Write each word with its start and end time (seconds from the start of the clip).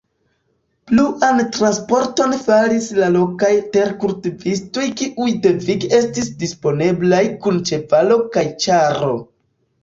Pluan 0.91 1.41
transporton 1.57 2.33
faris 2.45 2.87
la 3.03 3.09
lokaj 3.15 3.51
terkultivistoj 3.75 4.87
kiuj 5.03 5.29
devige 5.45 5.91
estis 5.99 6.33
disponeblaj 6.45 7.21
kun 7.45 7.61
ĉevalo 7.73 8.19
kaj 8.39 8.47
ĉaro. 8.67 9.13